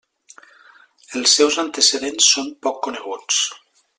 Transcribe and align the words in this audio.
Els 1.19 1.35
seus 1.41 1.59
antecedents 1.65 2.31
són 2.37 2.51
poc 2.67 2.83
coneguts. 2.89 3.45